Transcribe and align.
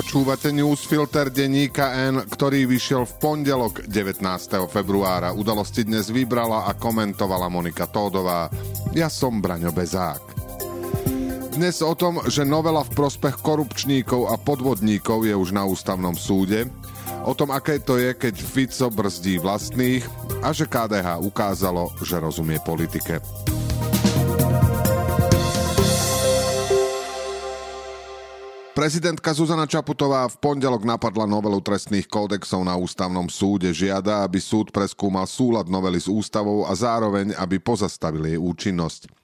Počúvate 0.00 0.48
newsfilter 0.48 1.28
denníka 1.28 1.92
N, 1.92 2.24
ktorý 2.24 2.64
vyšiel 2.64 3.04
v 3.04 3.12
pondelok 3.20 3.84
19. 3.84 4.24
februára. 4.72 5.36
Udalosti 5.36 5.84
dnes 5.84 6.08
vybrala 6.08 6.64
a 6.64 6.72
komentovala 6.72 7.52
Monika 7.52 7.84
Tódová. 7.84 8.48
Ja 8.96 9.12
som 9.12 9.44
Braňo 9.44 9.76
Bezák. 9.76 10.24
Dnes 11.52 11.84
o 11.84 11.92
tom, 11.92 12.16
že 12.32 12.48
novela 12.48 12.80
v 12.80 12.96
prospech 12.96 13.44
korupčníkov 13.44 14.32
a 14.32 14.40
podvodníkov 14.40 15.28
je 15.28 15.36
už 15.36 15.52
na 15.52 15.68
ústavnom 15.68 16.16
súde, 16.16 16.64
o 17.28 17.36
tom, 17.36 17.52
aké 17.52 17.76
to 17.76 18.00
je, 18.00 18.16
keď 18.16 18.40
Fico 18.40 18.88
brzdí 18.88 19.36
vlastných 19.36 20.08
a 20.40 20.48
že 20.56 20.64
KDH 20.64 21.20
ukázalo, 21.20 21.92
že 22.00 22.16
rozumie 22.16 22.56
politike. 22.64 23.20
Prezidentka 28.80 29.36
Zuzana 29.36 29.68
Čaputová 29.68 30.24
v 30.24 30.40
pondelok 30.40 30.88
napadla 30.88 31.28
novelu 31.28 31.60
trestných 31.60 32.08
kódexov 32.08 32.64
na 32.64 32.80
ústavnom 32.80 33.28
súde. 33.28 33.68
Žiada, 33.76 34.24
aby 34.24 34.40
súd 34.40 34.72
preskúmal 34.72 35.28
súlad 35.28 35.68
novely 35.68 36.00
s 36.00 36.08
ústavou 36.08 36.64
a 36.64 36.72
zároveň, 36.72 37.36
aby 37.36 37.60
pozastavil 37.60 38.24
jej 38.24 38.40
účinnosť. 38.40 39.19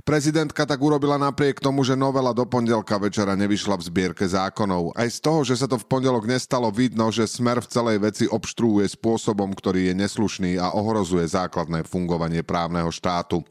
Prezidentka 0.00 0.64
tak 0.64 0.80
urobila 0.80 1.20
napriek 1.20 1.60
tomu, 1.60 1.84
že 1.84 1.92
novela 1.92 2.32
do 2.32 2.48
pondelka 2.48 2.96
večera 2.96 3.36
nevyšla 3.36 3.76
v 3.76 3.86
zbierke 3.86 4.24
zákonov. 4.24 4.96
Aj 4.96 5.06
z 5.06 5.18
toho, 5.20 5.44
že 5.44 5.60
sa 5.60 5.68
to 5.68 5.76
v 5.76 5.84
pondelok 5.84 6.24
nestalo, 6.24 6.72
vidno, 6.72 7.12
že 7.12 7.28
smer 7.28 7.60
v 7.60 7.70
celej 7.70 7.98
veci 8.00 8.24
obštruuje 8.24 8.88
spôsobom, 8.88 9.52
ktorý 9.52 9.92
je 9.92 9.94
neslušný 10.00 10.52
a 10.56 10.72
ohrozuje 10.72 11.28
základné 11.28 11.84
fungovanie 11.84 12.40
právneho 12.40 12.88
štátu. 12.88 13.44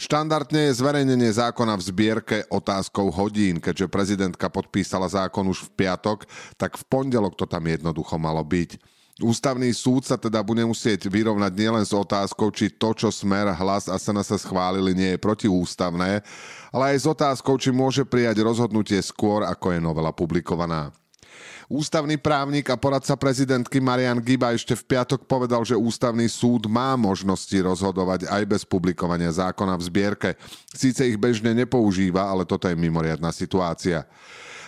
Štandardne 0.00 0.70
je 0.70 0.78
zverejnenie 0.78 1.30
zákona 1.30 1.78
v 1.78 1.86
zbierke 1.86 2.36
otázkou 2.50 3.10
hodín, 3.14 3.62
keďže 3.62 3.86
prezidentka 3.90 4.50
podpísala 4.50 5.06
zákon 5.06 5.46
už 5.46 5.70
v 5.70 5.84
piatok, 5.84 6.26
tak 6.58 6.74
v 6.80 6.84
pondelok 6.86 7.38
to 7.38 7.46
tam 7.46 7.66
jednoducho 7.66 8.18
malo 8.18 8.42
byť. 8.42 8.94
Ústavný 9.22 9.70
súd 9.70 10.02
sa 10.02 10.18
teda 10.18 10.42
bude 10.42 10.66
musieť 10.66 11.06
vyrovnať 11.06 11.54
nielen 11.54 11.86
s 11.86 11.94
otázkou, 11.94 12.50
či 12.50 12.66
to, 12.74 12.98
čo 12.98 13.14
Smer, 13.14 13.46
Hlas 13.54 13.86
a 13.86 13.94
SNS 13.94 14.42
schválili, 14.42 14.90
nie 14.90 15.14
je 15.14 15.22
protiústavné, 15.22 16.18
ale 16.74 16.84
aj 16.90 16.96
s 16.98 17.06
otázkou, 17.06 17.54
či 17.54 17.70
môže 17.70 18.02
prijať 18.02 18.42
rozhodnutie 18.42 18.98
skôr, 18.98 19.46
ako 19.46 19.70
je 19.70 19.78
novela 19.78 20.10
publikovaná. 20.10 20.90
Ústavný 21.70 22.18
právnik 22.18 22.66
a 22.68 22.76
poradca 22.76 23.14
prezidentky 23.14 23.78
Marian 23.78 24.18
Giba 24.18 24.50
ešte 24.50 24.74
v 24.74 24.82
piatok 24.82 25.30
povedal, 25.30 25.62
že 25.62 25.78
ústavný 25.78 26.26
súd 26.26 26.66
má 26.66 26.98
možnosti 26.98 27.54
rozhodovať 27.54 28.26
aj 28.26 28.42
bez 28.50 28.62
publikovania 28.66 29.30
zákona 29.30 29.78
v 29.78 29.86
zbierke. 29.86 30.30
Síce 30.74 31.06
ich 31.06 31.16
bežne 31.16 31.54
nepoužíva, 31.54 32.26
ale 32.26 32.44
toto 32.44 32.66
je 32.66 32.74
mimoriadná 32.74 33.30
situácia. 33.30 34.04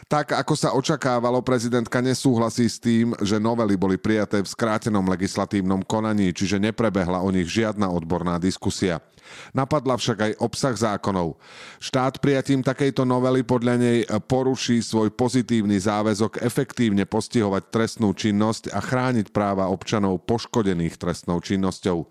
Tak 0.07 0.39
ako 0.39 0.55
sa 0.55 0.71
očakávalo, 0.71 1.43
prezidentka 1.43 1.99
nesúhlasí 1.99 2.71
s 2.71 2.79
tým, 2.79 3.11
že 3.27 3.43
novely 3.43 3.75
boli 3.75 3.99
prijaté 3.99 4.39
v 4.39 4.47
skrátenom 4.47 5.03
legislatívnom 5.03 5.83
konaní, 5.83 6.31
čiže 6.31 6.63
neprebehla 6.63 7.27
o 7.27 7.35
nich 7.35 7.51
žiadna 7.51 7.91
odborná 7.91 8.39
diskusia. 8.39 9.03
Napadla 9.51 9.99
však 9.99 10.19
aj 10.23 10.33
obsah 10.39 10.79
zákonov. 10.79 11.35
Štát 11.83 12.23
prijatím 12.23 12.63
takejto 12.63 13.03
novely 13.03 13.43
podľa 13.43 13.75
nej 13.83 13.99
poruší 14.31 14.79
svoj 14.79 15.11
pozitívny 15.11 15.75
záväzok 15.75 16.39
efektívne 16.39 17.03
postihovať 17.03 17.67
trestnú 17.75 18.15
činnosť 18.15 18.71
a 18.71 18.79
chrániť 18.79 19.35
práva 19.35 19.67
občanov 19.67 20.23
poškodených 20.23 21.03
trestnou 21.03 21.43
činnosťou. 21.43 22.07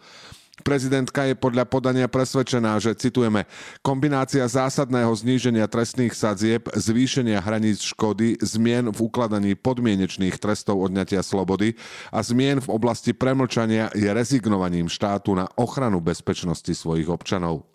Prezidentka 0.63 1.27
je 1.27 1.35
podľa 1.35 1.67
podania 1.67 2.07
presvedčená, 2.07 2.79
že, 2.79 2.95
citujeme, 2.95 3.43
kombinácia 3.83 4.47
zásadného 4.47 5.11
zníženia 5.11 5.67
trestných 5.67 6.15
sadzieb, 6.15 6.71
zvýšenia 6.71 7.43
hraníc 7.43 7.83
škody, 7.83 8.39
zmien 8.39 8.87
v 8.87 8.99
ukladaní 9.03 9.59
podmienečných 9.59 10.39
trestov 10.39 10.79
odňatia 10.79 11.19
slobody 11.27 11.75
a 12.07 12.23
zmien 12.23 12.63
v 12.63 12.71
oblasti 12.71 13.11
premlčania 13.11 13.91
je 13.91 14.07
rezignovaním 14.07 14.87
štátu 14.87 15.35
na 15.35 15.51
ochranu 15.59 15.99
bezpečnosti 15.99 16.71
svojich 16.71 17.11
občanov. 17.11 17.67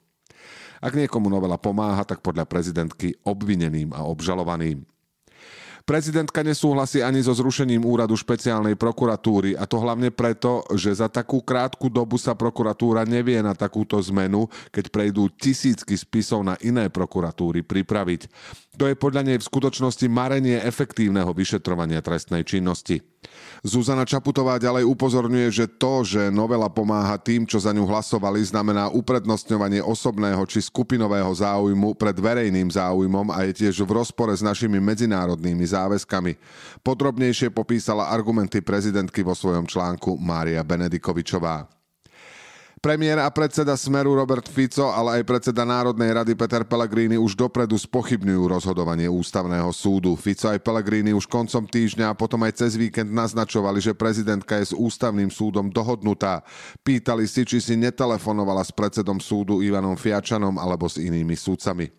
Ak 0.81 0.97
niekomu 0.97 1.29
novela 1.29 1.61
pomáha, 1.61 2.09
tak 2.09 2.25
podľa 2.25 2.49
prezidentky 2.49 3.13
obvineným 3.29 3.93
a 3.93 4.09
obžalovaným. 4.09 4.89
Prezidentka 5.91 6.47
nesúhlasí 6.47 7.03
ani 7.03 7.19
so 7.19 7.35
zrušením 7.35 7.83
úradu 7.83 8.15
špeciálnej 8.15 8.79
prokuratúry 8.79 9.59
a 9.59 9.67
to 9.67 9.83
hlavne 9.83 10.15
preto, 10.15 10.63
že 10.79 10.95
za 10.95 11.11
takú 11.11 11.43
krátku 11.43 11.91
dobu 11.91 12.15
sa 12.15 12.39
prokuratúra 12.39 13.03
nevie 13.03 13.43
na 13.43 13.59
takúto 13.59 13.99
zmenu, 13.99 14.47
keď 14.71 14.87
prejdú 14.87 15.27
tisícky 15.35 15.99
spisov 15.99 16.47
na 16.47 16.55
iné 16.63 16.87
prokuratúry 16.87 17.67
pripraviť. 17.67 18.31
To 18.79 18.87
je 18.87 18.95
podľa 18.95 19.35
nej 19.35 19.43
v 19.43 19.49
skutočnosti 19.51 20.07
marenie 20.07 20.63
efektívneho 20.63 21.35
vyšetrovania 21.35 21.99
trestnej 22.07 22.47
činnosti. 22.47 23.03
Zuzana 23.61 24.09
Čaputová 24.09 24.57
ďalej 24.57 24.89
upozorňuje, 24.89 25.49
že 25.53 25.67
to, 25.69 26.01
že 26.01 26.33
novela 26.33 26.73
pomáha 26.73 27.21
tým, 27.21 27.45
čo 27.45 27.61
za 27.61 27.77
ňu 27.77 27.85
hlasovali, 27.85 28.41
znamená 28.41 28.89
uprednostňovanie 28.89 29.85
osobného 29.85 30.41
či 30.49 30.65
skupinového 30.65 31.29
záujmu 31.29 31.93
pred 31.93 32.17
verejným 32.17 32.73
záujmom 32.73 33.29
a 33.29 33.45
je 33.45 33.61
tiež 33.65 33.85
v 33.85 34.01
rozpore 34.01 34.33
s 34.33 34.41
našimi 34.41 34.81
medzinárodnými 34.81 35.61
záväzkami. 35.61 36.41
Podrobnejšie 36.81 37.53
popísala 37.53 38.09
argumenty 38.09 38.65
prezidentky 38.65 39.21
vo 39.21 39.37
svojom 39.37 39.69
článku 39.69 40.17
Mária 40.17 40.65
Benedikovičová. 40.65 41.80
Premiér 42.81 43.21
a 43.21 43.29
predseda 43.29 43.77
Smeru 43.77 44.17
Robert 44.17 44.49
Fico, 44.49 44.89
ale 44.89 45.21
aj 45.21 45.29
predseda 45.29 45.69
Národnej 45.69 46.17
rady 46.17 46.33
Peter 46.33 46.65
Pellegrini 46.65 47.21
už 47.21 47.37
dopredu 47.37 47.77
spochybňujú 47.77 48.49
rozhodovanie 48.49 49.05
ústavného 49.05 49.69
súdu. 49.69 50.17
Fico 50.17 50.49
aj 50.49 50.65
Pellegrini 50.65 51.13
už 51.13 51.29
koncom 51.29 51.69
týždňa 51.69 52.09
a 52.09 52.17
potom 52.17 52.41
aj 52.41 52.65
cez 52.65 52.81
víkend 52.81 53.13
naznačovali, 53.13 53.85
že 53.85 53.93
prezidentka 53.93 54.57
je 54.57 54.73
s 54.73 54.75
ústavným 54.75 55.29
súdom 55.29 55.69
dohodnutá. 55.69 56.41
Pýtali 56.81 57.29
si, 57.29 57.45
či 57.45 57.61
si 57.61 57.77
netelefonovala 57.77 58.65
s 58.65 58.73
predsedom 58.73 59.21
súdu 59.21 59.61
Ivanom 59.61 60.01
Fiačanom 60.01 60.57
alebo 60.57 60.89
s 60.89 60.97
inými 60.97 61.37
súdcami. 61.37 61.93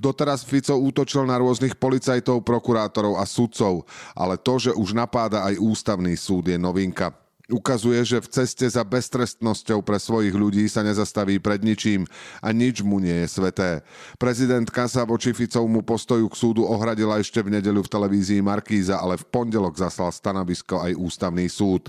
Doteraz 0.00 0.40
Fico 0.40 0.72
útočil 0.72 1.28
na 1.28 1.36
rôznych 1.36 1.76
policajtov, 1.76 2.48
prokurátorov 2.48 3.20
a 3.20 3.28
sudcov, 3.28 3.84
ale 4.16 4.40
to, 4.40 4.56
že 4.56 4.72
už 4.72 4.96
napáda 4.96 5.44
aj 5.44 5.60
ústavný 5.60 6.16
súd 6.16 6.48
je 6.48 6.56
novinka. 6.56 7.27
Ukazuje, 7.48 8.04
že 8.04 8.20
v 8.20 8.28
ceste 8.28 8.68
za 8.68 8.84
beztrestnosťou 8.84 9.80
pre 9.80 9.96
svojich 9.96 10.36
ľudí 10.36 10.68
sa 10.68 10.84
nezastaví 10.84 11.40
pred 11.40 11.64
ničím 11.64 12.04
a 12.44 12.52
nič 12.52 12.84
mu 12.84 13.00
nie 13.00 13.24
je 13.24 13.28
sveté. 13.40 13.80
Prezidentka 14.20 14.84
sa 14.84 15.08
voči 15.08 15.32
Ficovmu 15.32 15.80
postoju 15.80 16.28
k 16.28 16.36
súdu 16.36 16.68
ohradila 16.68 17.16
ešte 17.16 17.40
v 17.40 17.56
nedeľu 17.56 17.88
v 17.88 17.92
televízii 17.96 18.44
Markíza, 18.44 19.00
ale 19.00 19.16
v 19.16 19.24
pondelok 19.32 19.80
zaslal 19.80 20.12
stanovisko 20.12 20.76
aj 20.76 20.92
ústavný 21.00 21.48
súd. 21.48 21.88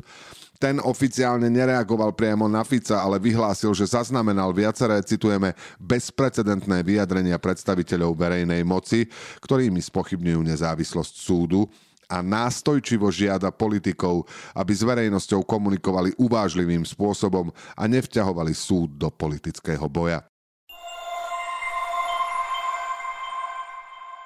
Ten 0.63 0.79
oficiálne 0.79 1.51
nereagoval 1.51 2.15
priamo 2.15 2.47
na 2.47 2.63
Fica, 2.63 3.03
ale 3.03 3.19
vyhlásil, 3.19 3.75
že 3.75 3.91
zaznamenal 3.91 4.55
viaceré, 4.55 5.03
citujeme, 5.03 5.59
bezprecedentné 5.75 6.87
vyjadrenia 6.87 7.35
predstaviteľov 7.35 8.15
verejnej 8.15 8.63
moci, 8.63 9.11
ktorými 9.43 9.83
spochybňujú 9.83 10.39
nezávislosť 10.39 11.13
súdu 11.19 11.67
a 12.09 12.25
nástojčivo 12.25 13.13
žiada 13.13 13.53
politikov, 13.53 14.25
aby 14.57 14.73
s 14.73 14.81
verejnosťou 14.81 15.45
komunikovali 15.45 16.17
uvážlivým 16.17 16.81
spôsobom 16.81 17.53
a 17.77 17.83
nevťahovali 17.85 18.51
súd 18.57 18.97
do 18.97 19.13
politického 19.13 19.85
boja. 19.85 20.25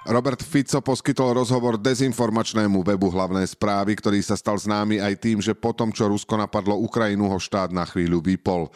Robert 0.03 0.44
Fico 0.44 0.84
poskytol 0.84 1.31
rozhovor 1.31 1.80
dezinformačnému 1.80 2.84
webu 2.84 3.08
hlavnej 3.08 3.47
správy, 3.47 3.96
ktorý 3.96 4.19
sa 4.19 4.36
stal 4.36 4.59
známy 4.59 5.00
aj 5.00 5.16
tým, 5.16 5.40
že 5.40 5.56
potom, 5.56 5.96
čo 5.96 6.12
Rusko 6.12 6.36
napadlo 6.36 6.75
Ukrajinu, 6.75 7.31
ho 7.31 7.40
štát 7.40 7.72
na 7.72 7.88
chvíľu 7.88 8.19
vypol. 8.19 8.68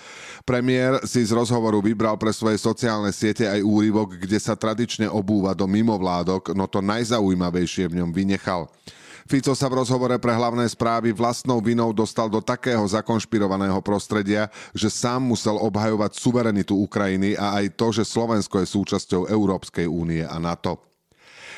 Premiér 0.47 1.03
si 1.03 1.19
z 1.27 1.35
rozhovoru 1.35 1.83
vybral 1.83 2.15
pre 2.15 2.31
svoje 2.31 2.55
sociálne 2.55 3.11
siete 3.11 3.43
aj 3.43 3.59
úryvok, 3.59 4.15
kde 4.15 4.39
sa 4.39 4.55
tradične 4.55 5.11
obúva 5.11 5.51
do 5.51 5.67
mimovládok, 5.67 6.55
no 6.55 6.63
to 6.63 6.79
najzaujímavejšie 6.79 7.91
v 7.91 7.97
ňom 7.99 8.15
vynechal. 8.15 8.71
Fico 9.27 9.51
sa 9.51 9.67
v 9.67 9.83
rozhovore 9.83 10.15
pre 10.23 10.31
hlavné 10.31 10.63
správy 10.71 11.11
vlastnou 11.11 11.59
vinou 11.59 11.91
dostal 11.91 12.31
do 12.31 12.39
takého 12.39 12.87
zakonšpirovaného 12.87 13.83
prostredia, 13.83 14.47
že 14.71 14.87
sám 14.87 15.27
musel 15.27 15.59
obhajovať 15.59 16.15
suverenitu 16.15 16.71
Ukrajiny 16.71 17.35
a 17.35 17.59
aj 17.59 17.75
to, 17.75 17.91
že 17.91 18.07
Slovensko 18.07 18.63
je 18.63 18.71
súčasťou 18.71 19.27
Európskej 19.27 19.91
únie 19.91 20.23
a 20.23 20.39
NATO. 20.39 20.87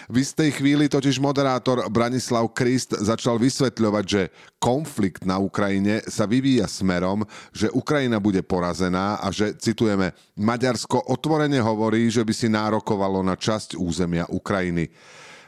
V 0.10 0.26
istej 0.26 0.58
chvíli 0.58 0.90
totiž 0.90 1.22
moderátor 1.22 1.86
Branislav 1.86 2.50
Krist 2.58 2.98
začal 2.98 3.38
vysvetľovať, 3.38 4.06
že 4.10 4.34
konflikt 4.58 5.22
na 5.22 5.38
Ukrajine 5.38 6.02
sa 6.10 6.26
vyvíja 6.26 6.66
smerom, 6.66 7.22
že 7.54 7.70
Ukrajina 7.70 8.18
bude 8.18 8.42
porazená 8.42 9.22
a 9.22 9.30
že, 9.30 9.54
citujeme, 9.62 10.18
Maďarsko 10.34 11.14
otvorene 11.14 11.62
hovorí, 11.62 12.10
že 12.10 12.26
by 12.26 12.34
si 12.34 12.50
nárokovalo 12.50 13.22
na 13.22 13.38
časť 13.38 13.78
územia 13.78 14.26
Ukrajiny. 14.34 14.90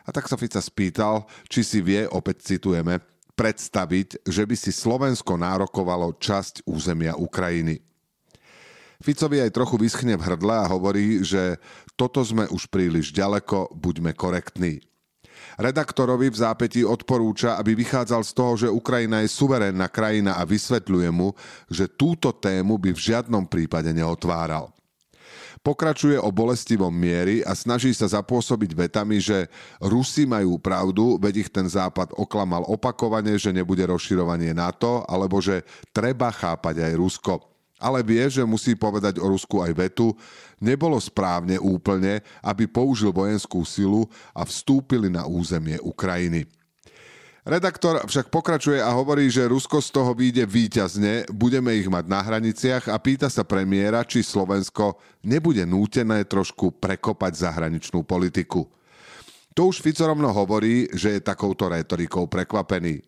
A 0.06 0.14
tak 0.14 0.30
sa 0.30 0.38
Fica 0.38 0.62
spýtal, 0.62 1.26
či 1.50 1.66
si 1.66 1.82
vie, 1.82 2.06
opäť 2.06 2.54
citujeme, 2.54 3.02
predstaviť, 3.34 4.30
že 4.30 4.46
by 4.46 4.54
si 4.54 4.70
Slovensko 4.70 5.42
nárokovalo 5.42 6.22
časť 6.22 6.70
územia 6.70 7.18
Ukrajiny. 7.18 7.91
Ficovi 9.02 9.42
aj 9.42 9.58
trochu 9.58 9.82
vyschne 9.82 10.14
v 10.14 10.26
hrdle 10.30 10.54
a 10.54 10.70
hovorí, 10.70 11.26
že 11.26 11.58
toto 11.98 12.22
sme 12.22 12.46
už 12.54 12.70
príliš 12.70 13.10
ďaleko, 13.10 13.74
buďme 13.74 14.14
korektní. 14.14 14.86
Redaktorovi 15.58 16.32
v 16.32 16.38
zápätí 16.38 16.82
odporúča, 16.86 17.58
aby 17.58 17.76
vychádzal 17.76 18.22
z 18.24 18.32
toho, 18.32 18.54
že 18.56 18.68
Ukrajina 18.70 19.26
je 19.26 19.34
suverénna 19.34 19.90
krajina 19.92 20.38
a 20.38 20.48
vysvetľuje 20.48 21.10
mu, 21.12 21.34
že 21.68 21.92
túto 21.92 22.32
tému 22.32 22.78
by 22.78 22.94
v 22.96 23.04
žiadnom 23.12 23.50
prípade 23.50 23.92
neotváral. 23.92 24.72
Pokračuje 25.62 26.18
o 26.18 26.34
bolestivom 26.34 26.90
miery 26.90 27.46
a 27.46 27.54
snaží 27.54 27.94
sa 27.94 28.10
zapôsobiť 28.10 28.74
vetami, 28.74 29.22
že 29.22 29.46
Rusi 29.78 30.26
majú 30.26 30.58
pravdu, 30.58 31.22
veď 31.22 31.46
ich 31.46 31.50
ten 31.54 31.70
západ 31.70 32.18
oklamal 32.18 32.66
opakovane, 32.66 33.38
že 33.38 33.54
nebude 33.54 33.86
rozširovanie 33.86 34.58
NATO, 34.58 35.06
alebo 35.06 35.38
že 35.38 35.62
treba 35.94 36.34
chápať 36.34 36.82
aj 36.82 36.94
Rusko 36.98 37.51
ale 37.82 38.06
vie, 38.06 38.22
že 38.30 38.46
musí 38.46 38.78
povedať 38.78 39.18
o 39.18 39.26
Rusku 39.26 39.60
aj 39.66 39.74
vetu, 39.74 40.14
nebolo 40.62 41.02
správne 41.02 41.58
úplne, 41.58 42.22
aby 42.46 42.70
použil 42.70 43.10
vojenskú 43.10 43.66
silu 43.66 44.06
a 44.32 44.46
vstúpili 44.46 45.10
na 45.10 45.26
územie 45.26 45.82
Ukrajiny. 45.82 46.46
Redaktor 47.42 48.06
však 48.06 48.30
pokračuje 48.30 48.78
a 48.78 48.94
hovorí, 48.94 49.26
že 49.26 49.50
Rusko 49.50 49.82
z 49.82 49.90
toho 49.90 50.14
vyjde 50.14 50.46
výťazne, 50.46 51.26
budeme 51.34 51.74
ich 51.74 51.90
mať 51.90 52.06
na 52.06 52.22
hraniciach 52.22 52.86
a 52.86 53.02
pýta 53.02 53.34
sa 53.34 53.42
premiéra, 53.42 54.06
či 54.06 54.22
Slovensko 54.22 55.02
nebude 55.26 55.66
nútené 55.66 56.22
trošku 56.30 56.78
prekopať 56.78 57.42
zahraničnú 57.42 58.06
politiku. 58.06 58.70
To 59.52 59.68
už 59.68 59.84
Fico 59.84 60.08
rovno 60.08 60.32
hovorí, 60.32 60.88
že 60.96 61.20
je 61.20 61.22
takouto 61.28 61.68
retorikou 61.68 62.24
prekvapený. 62.32 63.04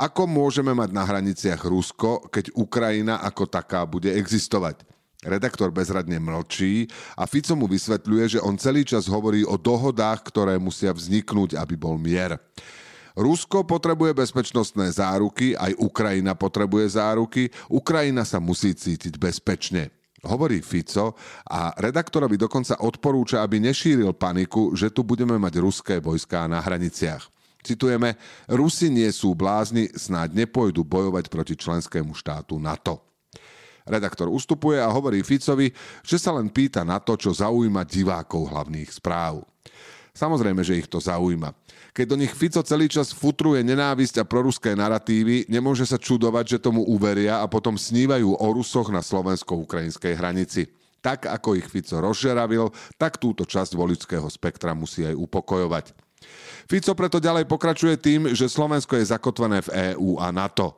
Ako 0.00 0.24
môžeme 0.24 0.72
mať 0.72 0.88
na 0.88 1.04
hraniciach 1.04 1.60
Rusko, 1.68 2.32
keď 2.32 2.48
Ukrajina 2.56 3.20
ako 3.20 3.44
taká 3.44 3.84
bude 3.84 4.08
existovať? 4.08 4.88
Redaktor 5.22 5.70
bezradne 5.70 6.18
mlčí 6.18 6.88
a 7.14 7.28
Fico 7.28 7.54
mu 7.54 7.70
vysvetľuje, 7.70 8.24
že 8.38 8.42
on 8.42 8.58
celý 8.58 8.82
čas 8.88 9.06
hovorí 9.06 9.44
o 9.46 9.54
dohodách, 9.60 10.26
ktoré 10.26 10.58
musia 10.58 10.90
vzniknúť, 10.90 11.60
aby 11.60 11.78
bol 11.78 12.00
mier. 12.00 12.40
Rusko 13.12 13.62
potrebuje 13.68 14.16
bezpečnostné 14.16 14.88
záruky, 14.96 15.52
aj 15.54 15.76
Ukrajina 15.76 16.32
potrebuje 16.32 16.96
záruky, 16.96 17.52
Ukrajina 17.68 18.24
sa 18.24 18.40
musí 18.40 18.72
cítiť 18.72 19.20
bezpečne. 19.20 19.92
Hovorí 20.22 20.62
Fico 20.62 21.18
a 21.50 21.74
redaktorovi 21.74 22.38
dokonca 22.38 22.78
odporúča, 22.78 23.42
aby 23.42 23.58
nešíril 23.58 24.14
paniku, 24.14 24.70
že 24.78 24.94
tu 24.94 25.02
budeme 25.02 25.34
mať 25.34 25.58
ruské 25.58 25.98
vojská 25.98 26.46
na 26.46 26.62
hraniciach. 26.62 27.26
Citujeme, 27.62 28.14
Rusi 28.46 28.86
nie 28.86 29.10
sú 29.10 29.34
blázni, 29.34 29.90
snáď 29.90 30.46
nepôjdu 30.46 30.86
bojovať 30.86 31.26
proti 31.26 31.58
členskému 31.58 32.14
štátu 32.14 32.58
NATO. 32.62 33.02
Redaktor 33.82 34.30
ustupuje 34.30 34.78
a 34.78 34.86
hovorí 34.94 35.26
Ficovi, 35.26 35.74
že 36.06 36.18
sa 36.22 36.30
len 36.38 36.54
pýta 36.54 36.86
na 36.86 37.02
to, 37.02 37.18
čo 37.18 37.34
zaujíma 37.34 37.82
divákov 37.82 38.46
hlavných 38.46 38.94
správ. 38.94 39.42
Samozrejme, 40.12 40.60
že 40.60 40.76
ich 40.76 40.88
to 40.88 41.00
zaujíma. 41.00 41.56
Keď 41.96 42.06
do 42.08 42.20
nich 42.20 42.32
Fico 42.36 42.60
celý 42.60 42.88
čas 42.88 43.16
futruje 43.16 43.64
nenávisť 43.64 44.20
a 44.20 44.28
proruské 44.28 44.76
narratívy, 44.76 45.48
nemôže 45.48 45.88
sa 45.88 45.96
čudovať, 45.96 46.56
že 46.56 46.62
tomu 46.62 46.84
uveria 46.84 47.40
a 47.40 47.48
potom 47.48 47.80
snívajú 47.80 48.36
o 48.36 48.46
Rusoch 48.52 48.92
na 48.92 49.00
slovensko-ukrajinskej 49.00 50.12
hranici. 50.16 50.68
Tak 51.00 51.32
ako 51.32 51.56
ich 51.56 51.68
Fico 51.68 51.96
rozžeravil, 51.96 52.68
tak 53.00 53.16
túto 53.16 53.48
časť 53.48 53.72
voličského 53.72 54.28
spektra 54.28 54.76
musí 54.76 55.08
aj 55.08 55.16
upokojovať. 55.16 55.96
Fico 56.68 56.92
preto 56.92 57.16
ďalej 57.16 57.48
pokračuje 57.48 57.96
tým, 57.96 58.36
že 58.36 58.52
Slovensko 58.52 59.00
je 59.00 59.10
zakotvené 59.10 59.64
v 59.64 59.96
EÚ 59.96 60.20
a 60.20 60.28
NATO. 60.28 60.76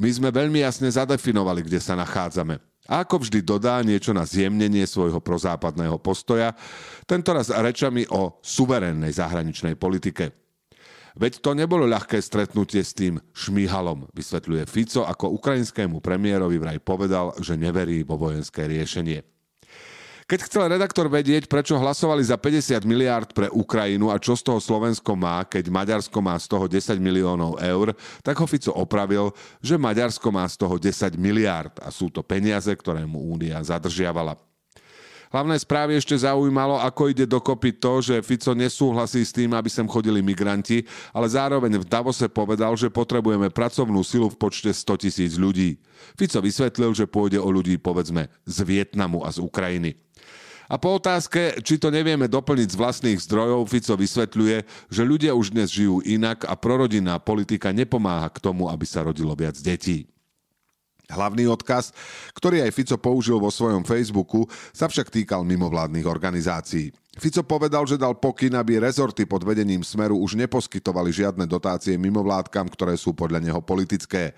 My 0.00 0.08
sme 0.08 0.32
veľmi 0.32 0.64
jasne 0.64 0.88
zadefinovali, 0.88 1.60
kde 1.68 1.78
sa 1.78 1.92
nachádzame. 1.92 2.71
A 2.90 3.06
ako 3.06 3.22
vždy 3.22 3.46
dodá 3.46 3.78
niečo 3.86 4.10
na 4.10 4.26
zjemnenie 4.26 4.82
svojho 4.90 5.22
prozápadného 5.22 6.02
postoja, 6.02 6.58
tentoraz 7.06 7.54
rečami 7.54 8.02
o 8.10 8.42
suverénnej 8.42 9.14
zahraničnej 9.14 9.78
politike. 9.78 10.34
Veď 11.12 11.44
to 11.44 11.52
nebolo 11.52 11.84
ľahké 11.84 12.18
stretnutie 12.24 12.80
s 12.80 12.96
tým 12.96 13.20
šmíhalom, 13.36 14.08
vysvetľuje 14.16 14.64
Fico, 14.64 15.04
ako 15.04 15.36
ukrajinskému 15.36 16.00
premiérovi 16.00 16.56
vraj 16.56 16.80
povedal, 16.80 17.36
že 17.36 17.60
neverí 17.60 18.00
vo 18.00 18.16
vojenské 18.16 18.64
riešenie. 18.64 19.20
Keď 20.32 20.48
chcel 20.48 20.64
redaktor 20.72 21.12
vedieť, 21.12 21.44
prečo 21.44 21.76
hlasovali 21.76 22.24
za 22.24 22.40
50 22.40 22.88
miliárd 22.88 23.36
pre 23.36 23.52
Ukrajinu 23.52 24.08
a 24.08 24.16
čo 24.16 24.32
z 24.32 24.40
toho 24.40 24.64
Slovensko 24.64 25.12
má, 25.12 25.44
keď 25.44 25.68
Maďarsko 25.68 26.24
má 26.24 26.40
z 26.40 26.48
toho 26.48 26.64
10 26.64 26.96
miliónov 26.96 27.60
eur, 27.60 27.92
tak 28.24 28.40
ho 28.40 28.48
Fico 28.48 28.72
opravil, 28.72 29.28
že 29.60 29.76
Maďarsko 29.76 30.32
má 30.32 30.48
z 30.48 30.56
toho 30.56 30.80
10 30.80 31.20
miliárd 31.20 31.76
a 31.84 31.92
sú 31.92 32.08
to 32.08 32.24
peniaze, 32.24 32.72
ktoré 32.72 33.04
mu 33.04 33.20
Únia 33.28 33.60
zadržiavala. 33.60 34.40
Hlavné 35.28 35.56
správy 35.60 36.00
ešte 36.00 36.16
zaujímalo, 36.16 36.80
ako 36.80 37.12
ide 37.12 37.28
dokopy 37.28 37.76
to, 37.76 38.00
že 38.00 38.24
Fico 38.24 38.56
nesúhlasí 38.56 39.20
s 39.20 39.36
tým, 39.36 39.52
aby 39.52 39.68
sem 39.68 39.84
chodili 39.84 40.24
migranti, 40.24 40.80
ale 41.12 41.28
zároveň 41.28 41.76
v 41.76 41.88
Davose 41.88 42.24
povedal, 42.32 42.72
že 42.80 42.88
potrebujeme 42.88 43.52
pracovnú 43.52 44.00
silu 44.00 44.32
v 44.32 44.40
počte 44.40 44.72
100 44.72 44.96
tisíc 44.96 45.36
ľudí. 45.36 45.76
Fico 46.16 46.40
vysvetlil, 46.40 46.96
že 46.96 47.04
pôjde 47.04 47.36
o 47.36 47.52
ľudí 47.52 47.76
povedzme 47.76 48.32
z 48.48 48.56
Vietnamu 48.64 49.24
a 49.24 49.32
z 49.32 49.44
Ukrajiny. 49.44 49.92
A 50.72 50.80
po 50.80 50.96
otázke, 50.96 51.60
či 51.60 51.76
to 51.76 51.92
nevieme 51.92 52.24
doplniť 52.24 52.72
z 52.72 52.80
vlastných 52.80 53.20
zdrojov, 53.20 53.68
Fico 53.68 53.92
vysvetľuje, 53.92 54.88
že 54.88 55.02
ľudia 55.04 55.36
už 55.36 55.52
dnes 55.52 55.68
žijú 55.68 56.00
inak 56.00 56.48
a 56.48 56.56
prorodinná 56.56 57.20
politika 57.20 57.76
nepomáha 57.76 58.32
k 58.32 58.40
tomu, 58.40 58.72
aby 58.72 58.88
sa 58.88 59.04
rodilo 59.04 59.36
viac 59.36 59.60
detí. 59.60 60.08
Hlavný 61.12 61.44
odkaz, 61.44 61.92
ktorý 62.32 62.64
aj 62.64 62.72
Fico 62.72 62.96
použil 62.96 63.36
vo 63.36 63.52
svojom 63.52 63.84
Facebooku, 63.84 64.48
sa 64.72 64.88
však 64.88 65.12
týkal 65.12 65.44
mimovládnych 65.44 66.08
organizácií. 66.08 66.88
Fico 67.12 67.44
povedal, 67.44 67.84
že 67.84 68.00
dal 68.00 68.16
pokyn, 68.16 68.56
aby 68.56 68.80
rezorty 68.80 69.28
pod 69.28 69.44
vedením 69.44 69.84
Smeru 69.84 70.16
už 70.16 70.32
neposkytovali 70.32 71.12
žiadne 71.12 71.44
dotácie 71.44 71.92
mimovládkam, 72.00 72.72
ktoré 72.72 72.96
sú 72.96 73.12
podľa 73.12 73.44
neho 73.44 73.60
politické. 73.60 74.32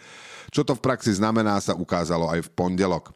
Čo 0.50 0.66
to 0.66 0.74
v 0.76 0.84
praxi 0.86 1.14
znamená, 1.14 1.56
sa 1.62 1.74
ukázalo 1.74 2.30
aj 2.30 2.46
v 2.46 2.52
pondelok. 2.52 3.14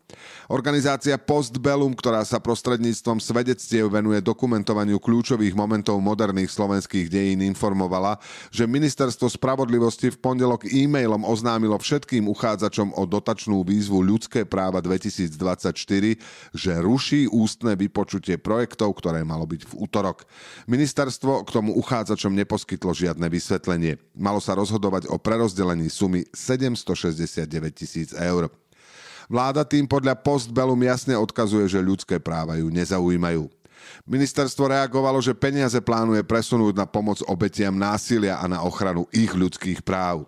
Organizácia 0.49 1.15
Postbellum, 1.21 1.93
ktorá 1.93 2.25
sa 2.25 2.41
prostredníctvom 2.41 3.21
svedectiev 3.21 3.93
venuje 3.93 4.23
dokumentovaniu 4.25 4.97
kľúčových 4.97 5.53
momentov 5.53 6.01
moderných 6.01 6.51
slovenských 6.51 7.11
dejín, 7.11 7.45
informovala, 7.45 8.17
že 8.49 8.65
Ministerstvo 8.65 9.29
spravodlivosti 9.29 10.09
v 10.15 10.21
pondelok 10.23 10.67
e-mailom 10.71 11.27
oznámilo 11.27 11.77
všetkým 11.77 12.31
uchádzačom 12.31 12.97
o 12.97 13.03
dotačnú 13.05 13.61
výzvu 13.63 14.01
Ľudské 14.01 14.43
práva 14.49 14.81
2024, 14.81 15.75
že 16.55 16.73
ruší 16.81 17.29
ústne 17.29 17.77
vypočutie 17.77 18.41
projektov, 18.41 18.97
ktoré 18.99 19.21
malo 19.23 19.45
byť 19.49 19.63
v 19.65 19.73
útorok. 19.81 20.29
Ministerstvo 20.69 21.49
k 21.49 21.51
tomu 21.57 21.73
uchádzačom 21.81 22.37
neposkytlo 22.37 22.93
žiadne 22.93 23.25
vysvetlenie. 23.33 23.97
Malo 24.13 24.45
sa 24.45 24.53
rozhodovať 24.53 25.09
o 25.09 25.17
prerozdelení 25.17 25.89
sumy 25.89 26.29
760 26.37 27.09
69 27.09 27.73
tisíc 27.73 28.11
eur. 28.13 28.51
Vláda 29.29 29.65
tým 29.65 29.89
podľa 29.89 30.17
Postbellum 30.21 30.81
jasne 30.85 31.17
odkazuje, 31.17 31.69
že 31.69 31.85
ľudské 31.85 32.17
práva 32.21 32.57
ju 32.57 32.69
nezaujímajú. 32.73 33.49
Ministerstvo 34.09 34.69
reagovalo, 34.69 35.21
že 35.21 35.37
peniaze 35.37 35.77
plánuje 35.81 36.25
presunúť 36.25 36.75
na 36.77 36.85
pomoc 36.89 37.21
obetiam 37.29 37.77
násilia 37.77 38.41
a 38.41 38.49
na 38.49 38.65
ochranu 38.65 39.05
ich 39.13 39.33
ľudských 39.33 39.85
práv. 39.85 40.25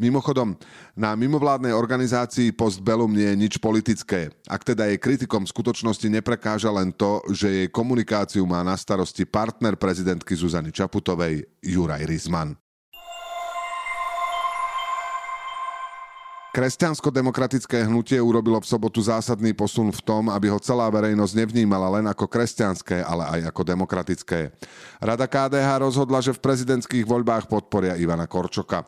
Mimochodom, 0.00 0.56
na 0.96 1.12
mimovládnej 1.12 1.76
organizácii 1.76 2.56
Postbellum 2.56 3.12
nie 3.12 3.28
je 3.28 3.36
nič 3.36 3.54
politické. 3.60 4.32
Ak 4.48 4.64
teda 4.64 4.88
jej 4.88 4.96
kritikom 4.96 5.44
v 5.44 5.52
skutočnosti 5.52 6.08
neprekáža 6.08 6.72
len 6.72 6.88
to, 6.96 7.20
že 7.28 7.48
jej 7.52 7.68
komunikáciu 7.68 8.48
má 8.48 8.64
na 8.64 8.80
starosti 8.80 9.28
partner 9.28 9.76
prezidentky 9.76 10.32
Zuzany 10.32 10.72
Čaputovej, 10.72 11.44
Juraj 11.60 12.08
Rizman. 12.08 12.59
Kresťansko-demokratické 16.50 17.86
hnutie 17.86 18.18
urobilo 18.18 18.58
v 18.58 18.66
sobotu 18.66 18.98
zásadný 18.98 19.54
posun 19.54 19.94
v 19.94 20.02
tom, 20.02 20.26
aby 20.34 20.50
ho 20.50 20.58
celá 20.58 20.90
verejnosť 20.90 21.38
nevnímala 21.38 21.86
len 21.94 22.10
ako 22.10 22.26
kresťanské, 22.26 23.06
ale 23.06 23.22
aj 23.38 23.54
ako 23.54 23.62
demokratické. 23.62 24.50
Rada 24.98 25.30
KDH 25.30 25.78
rozhodla, 25.78 26.18
že 26.18 26.34
v 26.34 26.42
prezidentských 26.42 27.06
voľbách 27.06 27.46
podporia 27.46 27.94
Ivana 27.94 28.26
Korčoka. 28.26 28.82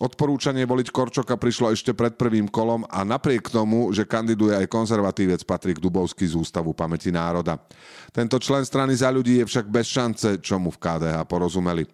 Odporúčanie 0.00 0.64
voliť 0.64 0.88
Korčoka 0.88 1.36
prišlo 1.36 1.76
ešte 1.76 1.92
pred 1.92 2.16
prvým 2.16 2.48
kolom 2.48 2.88
a 2.88 3.04
napriek 3.04 3.52
tomu, 3.52 3.92
že 3.92 4.08
kandiduje 4.08 4.56
aj 4.56 4.72
konzervatívec 4.72 5.44
Patrik 5.44 5.84
Dubovský 5.84 6.24
z 6.24 6.40
Ústavu 6.40 6.72
pamäti 6.72 7.12
národa. 7.12 7.60
Tento 8.08 8.40
člen 8.40 8.64
strany 8.64 8.96
za 8.96 9.12
ľudí 9.12 9.44
je 9.44 9.44
však 9.44 9.68
bez 9.68 9.84
šance, 9.84 10.40
čo 10.40 10.56
mu 10.56 10.72
v 10.72 10.80
KDH 10.80 11.28
porozumeli. 11.28 11.84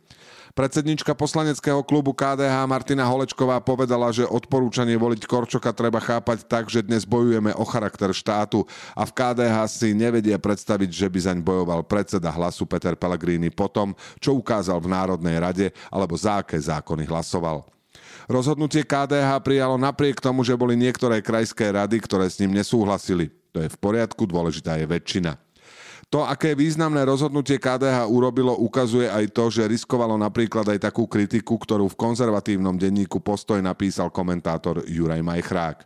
Predsednička 0.59 1.15
poslaneckého 1.15 1.87
klubu 1.87 2.11
KDH 2.11 2.67
Martina 2.67 3.07
Holečková 3.07 3.63
povedala, 3.63 4.11
že 4.11 4.27
odporúčanie 4.27 4.99
voliť 4.99 5.23
Korčoka 5.23 5.71
treba 5.71 6.03
chápať 6.03 6.43
tak, 6.51 6.67
že 6.67 6.83
dnes 6.83 7.07
bojujeme 7.07 7.55
o 7.55 7.63
charakter 7.63 8.11
štátu 8.11 8.67
a 8.99 9.07
v 9.07 9.15
KDH 9.15 9.55
si 9.71 9.95
nevedia 9.95 10.35
predstaviť, 10.35 10.91
že 10.91 11.07
by 11.07 11.19
zaň 11.23 11.39
bojoval 11.47 11.87
predseda 11.87 12.35
hlasu 12.35 12.67
Peter 12.67 12.99
Pellegrini 12.99 13.55
po 13.55 13.71
tom, 13.71 13.95
čo 14.19 14.35
ukázal 14.35 14.83
v 14.83 14.91
Národnej 14.91 15.39
rade 15.39 15.67
alebo 15.95 16.19
za 16.19 16.43
aké 16.43 16.59
zákony 16.59 17.07
hlasoval. 17.07 17.63
Rozhodnutie 18.27 18.83
KDH 18.83 19.39
prijalo 19.47 19.79
napriek 19.79 20.19
tomu, 20.19 20.43
že 20.43 20.59
boli 20.59 20.75
niektoré 20.75 21.23
krajské 21.23 21.71
rady, 21.71 22.03
ktoré 22.03 22.27
s 22.27 22.43
ním 22.43 22.59
nesúhlasili. 22.59 23.31
To 23.55 23.63
je 23.63 23.71
v 23.71 23.79
poriadku, 23.79 24.27
dôležitá 24.27 24.75
je 24.75 24.91
väčšina. 24.91 25.39
To, 26.09 26.25
aké 26.25 26.57
významné 26.57 27.05
rozhodnutie 27.05 27.61
KDH 27.61 28.09
urobilo, 28.09 28.57
ukazuje 28.57 29.13
aj 29.13 29.29
to, 29.29 29.53
že 29.53 29.69
riskovalo 29.69 30.17
napríklad 30.17 30.65
aj 30.65 30.89
takú 30.89 31.05
kritiku, 31.05 31.61
ktorú 31.61 31.85
v 31.93 32.01
konzervatívnom 32.01 32.81
denníku 32.81 33.21
Postoj 33.21 33.61
napísal 33.61 34.09
komentátor 34.09 34.89
Juraj 34.89 35.21
Majchrák. 35.21 35.85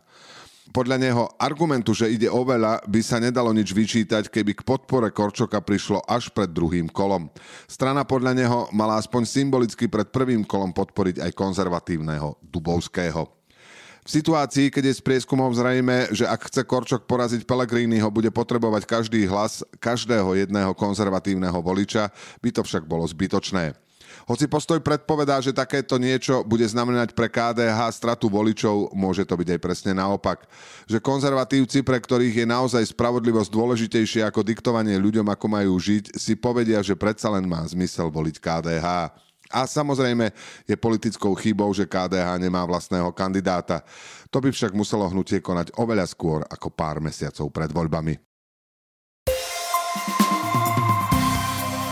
Podľa 0.71 0.95
neho 0.95 1.27
argumentu, 1.35 1.91
že 1.91 2.07
ide 2.07 2.31
o 2.31 2.39
veľa, 2.47 2.87
by 2.87 3.01
sa 3.03 3.19
nedalo 3.19 3.51
nič 3.51 3.75
vyčítať, 3.75 4.31
keby 4.31 4.55
k 4.55 4.63
podpore 4.63 5.11
Korčoka 5.11 5.59
prišlo 5.59 5.99
až 6.07 6.31
pred 6.31 6.47
druhým 6.47 6.87
kolom. 6.87 7.27
Strana 7.67 8.07
podľa 8.07 8.31
neho 8.31 8.59
mala 8.71 8.95
aspoň 9.03 9.27
symbolicky 9.27 9.91
pred 9.91 10.07
prvým 10.07 10.47
kolom 10.47 10.71
podporiť 10.71 11.19
aj 11.19 11.35
konzervatívneho 11.35 12.39
Dubovského. 12.39 13.42
V 14.03 14.09
situácii, 14.11 14.67
keď 14.67 14.91
je 14.91 14.97
s 14.99 15.05
prieskumom 15.05 15.55
zrejme, 15.55 16.11
že 16.11 16.27
ak 16.27 16.51
chce 16.51 16.67
Korčok 16.67 17.07
poraziť 17.07 17.47
Pellegriniho, 17.47 18.11
bude 18.11 18.27
potrebovať 18.35 18.83
každý 18.83 19.23
hlas 19.31 19.63
každého 19.79 20.35
jedného 20.35 20.75
konzervatívneho 20.75 21.55
voliča, 21.63 22.11
by 22.43 22.49
to 22.51 22.67
však 22.67 22.83
bolo 22.83 23.07
zbytočné. 23.07 23.71
Hoci 24.23 24.47
postoj 24.47 24.79
predpovedá, 24.79 25.43
že 25.43 25.55
takéto 25.55 25.99
niečo 25.99 26.47
bude 26.47 26.63
znamenať 26.63 27.11
pre 27.11 27.27
KDH 27.27 27.79
stratu 27.91 28.31
voličov, 28.31 28.95
môže 28.95 29.27
to 29.27 29.35
byť 29.35 29.55
aj 29.55 29.59
presne 29.59 29.91
naopak. 29.95 30.47
Že 30.87 31.03
konzervatívci, 31.03 31.83
pre 31.83 31.99
ktorých 31.99 32.43
je 32.43 32.47
naozaj 32.47 32.83
spravodlivosť 32.95 33.49
dôležitejšie 33.51 34.23
ako 34.23 34.43
diktovanie 34.47 34.95
ľuďom, 34.95 35.27
ako 35.27 35.45
majú 35.47 35.73
žiť, 35.75 36.15
si 36.15 36.39
povedia, 36.39 36.79
že 36.79 36.95
predsa 36.95 37.31
len 37.31 37.43
má 37.47 37.63
zmysel 37.67 38.07
voliť 38.07 38.35
KDH. 38.39 38.87
A 39.53 39.69
samozrejme 39.69 40.33
je 40.65 40.73
politickou 40.73 41.37
chybou, 41.37 41.69
že 41.77 41.85
KDH 41.85 42.41
nemá 42.41 42.65
vlastného 42.65 43.13
kandidáta. 43.13 43.85
To 44.33 44.41
by 44.41 44.49
však 44.49 44.73
muselo 44.73 45.05
hnutie 45.05 45.45
konať 45.45 45.77
oveľa 45.77 46.09
skôr 46.09 46.41
ako 46.49 46.73
pár 46.73 46.97
mesiacov 46.97 47.53
pred 47.53 47.69
voľbami. 47.69 48.17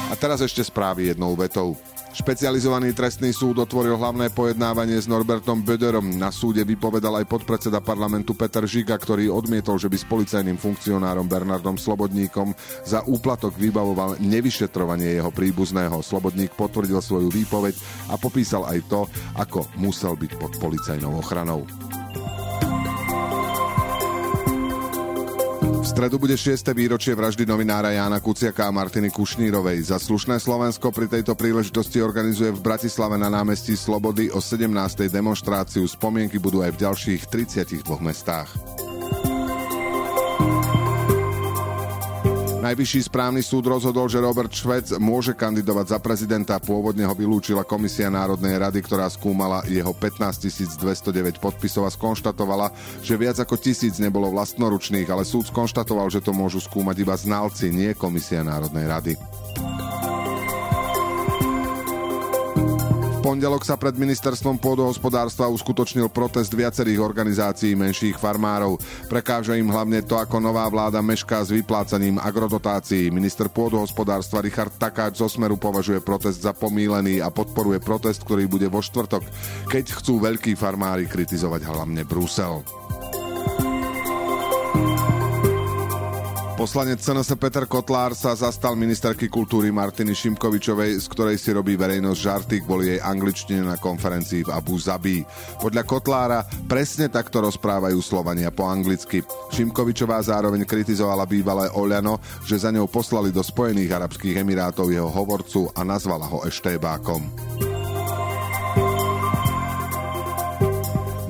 A 0.09 0.13
teraz 0.17 0.41
ešte 0.41 0.65
správy 0.65 1.13
jednou 1.13 1.37
vetou. 1.37 1.77
Špecializovaný 2.11 2.91
trestný 2.91 3.31
súd 3.31 3.63
otvoril 3.63 3.95
hlavné 3.95 4.35
pojednávanie 4.35 4.99
s 4.99 5.07
Norbertom 5.07 5.63
Böderom. 5.63 6.03
Na 6.19 6.27
súde 6.27 6.59
vypovedal 6.67 7.23
aj 7.23 7.25
podpredseda 7.31 7.79
parlamentu 7.79 8.35
Peter 8.35 8.67
Žiga, 8.67 8.99
ktorý 8.99 9.31
odmietol, 9.31 9.79
že 9.79 9.87
by 9.87 9.95
s 9.95 10.05
policajným 10.05 10.59
funkcionárom 10.59 11.23
Bernardom 11.31 11.79
Slobodníkom 11.79 12.51
za 12.83 12.99
úplatok 13.07 13.55
vybavoval 13.55 14.19
nevyšetrovanie 14.19 15.23
jeho 15.23 15.31
príbuzného. 15.31 16.03
Slobodník 16.03 16.51
potvrdil 16.59 16.99
svoju 16.99 17.31
výpoveď 17.31 17.79
a 18.11 18.19
popísal 18.19 18.67
aj 18.67 18.79
to, 18.91 19.07
ako 19.39 19.71
musel 19.79 20.19
byť 20.19 20.31
pod 20.35 20.51
policajnou 20.59 21.15
ochranou. 21.15 21.63
Stredu 25.91 26.15
bude 26.15 26.39
6. 26.39 26.71
výročie 26.71 27.11
vraždy 27.11 27.43
novinára 27.43 27.91
Jána 27.91 28.23
Kuciaka 28.23 28.63
a 28.63 28.71
Martiny 28.71 29.11
Kušnírovej. 29.11 29.91
Za 29.91 29.99
slušné 29.99 30.39
Slovensko 30.39 30.87
pri 30.87 31.11
tejto 31.11 31.35
príležitosti 31.35 31.99
organizuje 31.99 32.55
v 32.55 32.63
Bratislave 32.63 33.19
na 33.19 33.27
námestí 33.27 33.75
Slobody 33.75 34.31
o 34.31 34.39
17. 34.39 34.71
demonstráciu. 35.11 35.83
Spomienky 35.83 36.39
budú 36.39 36.63
aj 36.63 36.79
v 36.79 36.81
ďalších 36.87 37.21
32 37.27 37.83
mestách. 37.99 38.55
Najvyšší 42.71 43.11
správny 43.11 43.43
súd 43.43 43.67
rozhodol, 43.67 44.07
že 44.07 44.23
Robert 44.23 44.47
Švec 44.47 44.95
môže 44.95 45.35
kandidovať 45.35 45.91
za 45.91 45.99
prezidenta. 45.99 46.55
Pôvodne 46.55 47.03
ho 47.03 47.11
vylúčila 47.11 47.67
Komisia 47.67 48.07
Národnej 48.07 48.55
rady, 48.55 48.79
ktorá 48.79 49.11
skúmala 49.11 49.59
jeho 49.67 49.91
15 49.91 50.79
209 50.79 51.43
podpisov 51.43 51.83
a 51.83 51.91
skonštatovala, 51.91 52.71
že 53.03 53.19
viac 53.19 53.43
ako 53.43 53.59
tisíc 53.59 53.99
nebolo 53.99 54.31
vlastnoručných, 54.31 55.03
ale 55.11 55.27
súd 55.27 55.51
skonštatoval, 55.51 56.07
že 56.15 56.23
to 56.23 56.31
môžu 56.31 56.63
skúmať 56.63 56.95
iba 57.03 57.11
znalci, 57.19 57.75
nie 57.75 57.91
Komisia 57.91 58.39
Národnej 58.39 58.87
rady. 58.87 59.13
Pondelok 63.21 63.61
sa 63.61 63.77
pred 63.77 63.93
ministerstvom 63.93 64.57
pôdohospodárstva 64.57 65.45
uskutočnil 65.53 66.09
protest 66.09 66.49
viacerých 66.57 66.97
organizácií 66.97 67.77
menších 67.77 68.17
farmárov. 68.17 68.81
Prekáža 69.05 69.53
im 69.61 69.69
hlavne 69.69 70.01
to, 70.01 70.17
ako 70.17 70.41
nová 70.41 70.65
vláda 70.65 71.05
mešká 71.05 71.45
s 71.45 71.53
vyplácaním 71.53 72.17
agrodotácií. 72.17 73.13
Minister 73.13 73.45
pôdohospodárstva 73.45 74.41
Richard 74.41 74.73
Takáč 74.73 75.21
zo 75.21 75.29
Smeru 75.29 75.61
považuje 75.61 76.01
protest 76.01 76.41
za 76.41 76.57
pomílený 76.57 77.21
a 77.21 77.29
podporuje 77.29 77.77
protest, 77.77 78.25
ktorý 78.25 78.49
bude 78.49 78.65
vo 78.65 78.81
štvrtok, 78.81 79.21
keď 79.69 79.85
chcú 80.01 80.17
veľkí 80.17 80.57
farmári 80.57 81.05
kritizovať 81.05 81.61
hlavne 81.69 82.01
Brusel. 82.01 82.80
Poslanec 86.61 87.01
CNS 87.01 87.41
Peter 87.41 87.65
Kotlár 87.65 88.13
sa 88.13 88.37
zastal 88.37 88.77
ministerky 88.77 89.25
kultúry 89.25 89.73
Martiny 89.73 90.13
Šimkovičovej, 90.13 90.93
z 91.01 91.09
ktorej 91.09 91.41
si 91.41 91.49
robí 91.57 91.73
verejnosť 91.73 92.19
žarty 92.21 92.55
kvôli 92.61 92.93
jej 92.93 92.99
angličtine 93.01 93.65
na 93.65 93.81
konferencii 93.81 94.45
v 94.45 94.53
Abu 94.53 94.77
Zabi. 94.77 95.25
Podľa 95.57 95.81
Kotlára 95.89 96.45
presne 96.69 97.09
takto 97.09 97.41
rozprávajú 97.41 97.97
Slovania 98.05 98.53
po 98.53 98.69
anglicky. 98.69 99.25
Šimkovičová 99.49 100.21
zároveň 100.21 100.61
kritizovala 100.69 101.25
bývalé 101.25 101.65
Oľano, 101.73 102.21
že 102.45 102.61
za 102.61 102.69
ňou 102.69 102.85
poslali 102.85 103.33
do 103.33 103.41
Spojených 103.41 103.97
Arabských 103.97 104.37
Emirátov 104.45 104.93
jeho 104.93 105.09
hovorcu 105.09 105.73
a 105.73 105.81
nazvala 105.81 106.29
ho 106.29 106.45
eštébákom. 106.45 107.25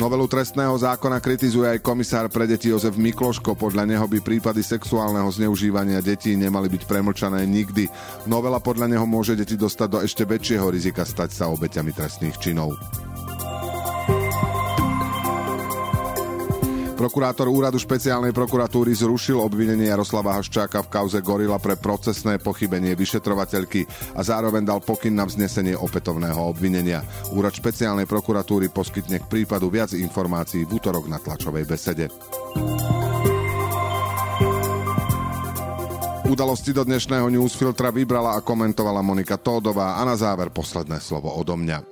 Novelu 0.01 0.25
trestného 0.25 0.73
zákona 0.73 1.21
kritizuje 1.21 1.77
aj 1.77 1.85
komisár 1.85 2.25
pre 2.25 2.49
deti 2.49 2.73
Jozef 2.73 2.97
Mikloško. 2.97 3.53
Podľa 3.53 3.85
neho 3.85 4.09
by 4.09 4.17
prípady 4.17 4.65
sexuálneho 4.65 5.29
zneužívania 5.29 6.01
detí 6.01 6.33
nemali 6.33 6.73
byť 6.73 6.89
premlčané 6.89 7.45
nikdy. 7.45 7.85
Novela 8.25 8.57
podľa 8.57 8.89
neho 8.89 9.05
môže 9.05 9.37
deti 9.37 9.53
dostať 9.53 9.89
do 9.93 9.99
ešte 10.01 10.25
väčšieho 10.25 10.73
rizika 10.73 11.05
stať 11.05 11.37
sa 11.37 11.53
obeťami 11.53 11.93
trestných 11.93 12.33
činov. 12.41 12.81
Prokurátor 17.01 17.49
úradu 17.49 17.81
špeciálnej 17.81 18.29
prokuratúry 18.29 18.93
zrušil 18.93 19.41
obvinenie 19.41 19.89
Jaroslava 19.89 20.37
Haščáka 20.37 20.85
v 20.85 20.91
kauze 20.93 21.17
Gorila 21.25 21.57
pre 21.57 21.73
procesné 21.73 22.37
pochybenie 22.37 22.93
vyšetrovateľky 22.93 23.89
a 24.13 24.21
zároveň 24.21 24.69
dal 24.69 24.85
pokyn 24.85 25.17
na 25.17 25.25
vznesenie 25.25 25.73
opätovného 25.73 26.37
obvinenia. 26.37 27.01
Úrad 27.33 27.57
špeciálnej 27.57 28.05
prokuratúry 28.05 28.69
poskytne 28.69 29.17
k 29.17 29.25
prípadu 29.25 29.73
viac 29.73 29.97
informácií 29.97 30.69
v 30.69 30.77
útorok 30.77 31.09
na 31.09 31.17
tlačovej 31.17 31.65
besede. 31.65 32.05
Udalosti 36.29 36.69
do 36.69 36.85
dnešného 36.85 37.33
newsfiltra 37.33 37.89
vybrala 37.89 38.37
a 38.37 38.45
komentovala 38.45 39.01
Monika 39.01 39.41
Tódová 39.41 39.97
a 39.97 40.05
na 40.05 40.13
záver 40.13 40.53
posledné 40.53 41.01
slovo 41.01 41.33
odo 41.33 41.57
mňa. 41.57 41.90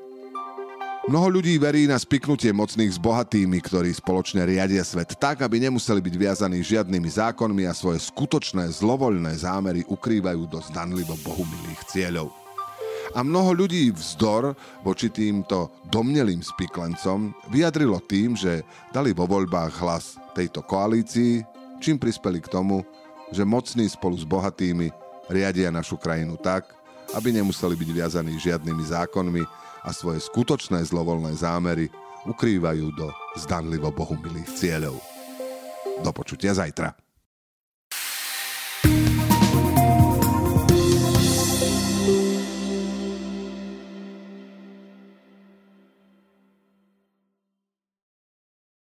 Mnoho 1.09 1.41
ľudí 1.41 1.57
verí 1.57 1.89
na 1.89 1.97
spiknutie 1.97 2.53
mocných 2.53 2.93
s 2.93 3.01
bohatými, 3.01 3.57
ktorí 3.65 3.89
spoločne 3.97 4.45
riadia 4.45 4.85
svet 4.85 5.17
tak, 5.17 5.41
aby 5.41 5.57
nemuseli 5.57 6.05
byť 6.05 6.13
viazaní 6.13 6.61
žiadnymi 6.61 7.09
zákonmi 7.09 7.65
a 7.65 7.73
svoje 7.73 7.97
skutočné 8.13 8.69
zlovoľné 8.69 9.33
zámery 9.41 9.81
ukrývajú 9.89 10.45
do 10.45 10.61
zdanlivo 10.61 11.17
bohumilých 11.25 11.81
cieľov. 11.89 12.29
A 13.17 13.25
mnoho 13.25 13.57
ľudí 13.57 13.89
vzdor 13.89 14.53
voči 14.85 15.09
týmto 15.09 15.73
domnelým 15.89 16.45
spiklencom 16.45 17.33
vyjadrilo 17.49 17.97
tým, 18.05 18.37
že 18.37 18.61
dali 18.93 19.09
vo 19.09 19.25
voľbách 19.25 19.81
hlas 19.81 20.13
tejto 20.37 20.61
koalícii, 20.61 21.41
čím 21.81 21.97
prispeli 21.97 22.37
k 22.37 22.53
tomu, 22.53 22.85
že 23.33 23.41
mocní 23.41 23.89
spolu 23.89 24.13
s 24.13 24.29
bohatými 24.29 24.93
riadia 25.25 25.73
našu 25.73 25.97
krajinu 25.97 26.37
tak, 26.37 26.69
aby 27.17 27.33
nemuseli 27.33 27.73
byť 27.73 27.89
viazaní 27.97 28.37
žiadnymi 28.37 28.83
zákonmi 28.93 29.41
a 29.83 29.89
svoje 29.95 30.23
skutočné 30.23 30.83
zlovoľné 30.85 31.35
zámery 31.35 31.87
ukrývajú 32.27 32.87
do 32.95 33.07
zdanlivo 33.39 33.89
bohumilých 33.95 34.49
cieľov. 34.51 34.99
Do 36.03 36.11
počutia 36.11 36.55
zajtra. 36.55 37.08